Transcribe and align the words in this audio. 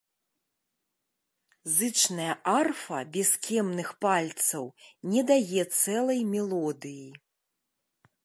Зычная 1.73 2.29
арфа 2.59 2.99
без 3.17 3.29
кемных 3.45 3.89
пальцаў 4.07 4.65
не 5.11 5.21
дае 5.33 5.61
цэлай 5.81 6.21
мелодыі. 6.33 7.07